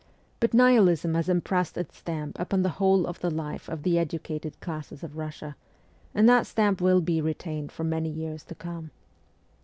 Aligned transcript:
But 0.39 0.55
Nihilism 0.55 1.13
has 1.13 1.29
impressed 1.29 1.77
its 1.77 1.95
stamp 1.95 2.39
upon 2.39 2.63
the 2.63 2.69
whole 2.81 3.05
of 3.05 3.19
the 3.19 3.29
life 3.29 3.69
of 3.69 3.83
the 3.83 3.99
educated 3.99 4.59
classes 4.59 5.03
of 5.03 5.11
Eussia, 5.13 5.53
and 6.15 6.27
that 6.27 6.47
stamp 6.47 6.81
will 6.81 7.01
be 7.01 7.21
retained 7.21 7.71
for 7.71 7.83
many 7.83 8.09
years 8.09 8.43
to 8.45 8.55
come. 8.55 8.89